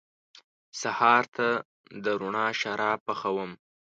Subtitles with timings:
[0.81, 1.47] سهار ته
[2.03, 3.51] د روڼا شراب پخوم